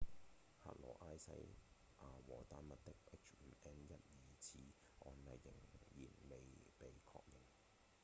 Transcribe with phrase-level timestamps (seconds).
[0.57, 4.57] 克羅埃西亞和丹麥的 h5n1 疑似
[5.05, 5.53] 案例
[5.95, 6.37] 依然未
[6.79, 7.37] 被確認